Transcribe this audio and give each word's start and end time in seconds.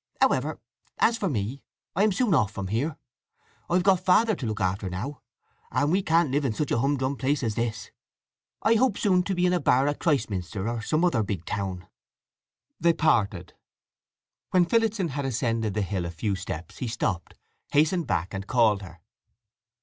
However, 0.19 0.59
as 0.97 1.15
for 1.19 1.29
me, 1.29 1.61
I 1.95 2.01
am 2.03 2.11
soon 2.11 2.33
off 2.33 2.51
from 2.51 2.69
here. 2.69 2.97
I've 3.69 3.83
got 3.83 3.99
Father 4.03 4.33
to 4.35 4.47
look 4.47 4.59
after 4.59 4.89
now, 4.89 5.21
and 5.71 5.91
we 5.91 6.01
can't 6.01 6.31
live 6.31 6.43
in 6.43 6.53
such 6.55 6.71
a 6.71 6.79
hum 6.79 6.97
drum 6.97 7.17
place 7.17 7.43
as 7.43 7.53
this. 7.53 7.91
I 8.63 8.73
hope 8.73 8.97
soon 8.97 9.21
to 9.21 9.35
be 9.35 9.45
in 9.45 9.53
a 9.53 9.59
bar 9.59 9.83
again 9.83 9.93
at 9.93 9.99
Christminster, 9.99 10.67
or 10.67 10.81
some 10.81 11.05
other 11.05 11.21
big 11.21 11.45
town." 11.45 11.85
They 12.79 12.93
parted. 12.93 13.53
When 14.49 14.65
Phillotson 14.65 15.09
had 15.09 15.23
ascended 15.23 15.75
the 15.75 15.83
hill 15.83 16.05
a 16.05 16.09
few 16.09 16.35
steps 16.35 16.79
he 16.79 16.87
stopped, 16.87 17.35
hastened 17.69 18.07
back, 18.07 18.33
and 18.33 18.47
called 18.47 18.81
her. 18.81 19.01